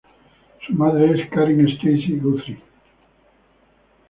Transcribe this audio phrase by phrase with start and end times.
[0.65, 2.59] Su madre es Karen Stacy Guthrie.